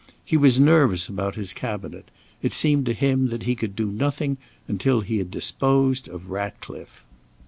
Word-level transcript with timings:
He 0.25 0.35
was 0.35 0.59
nervous 0.59 1.07
about 1.07 1.35
his 1.35 1.53
Cabinet; 1.53 2.09
it 2.41 2.53
seemed 2.53 2.87
to 2.87 2.93
him 2.93 3.27
that 3.27 3.43
he 3.43 3.53
could 3.53 3.75
do 3.75 3.85
nothing 3.85 4.39
until 4.67 5.01
he 5.01 5.19
had 5.19 5.29
disposed 5.29 6.09
of 6.09 6.31
Ratcliffe. 6.31 7.05